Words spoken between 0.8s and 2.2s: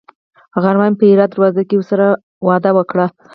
مې په هرات دروازه کې ورسره